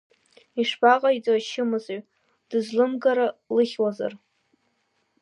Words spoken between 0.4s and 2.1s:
Ишԥаҟаиҵои ачымазаҩ